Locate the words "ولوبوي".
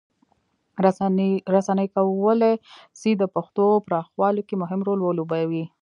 5.03-5.63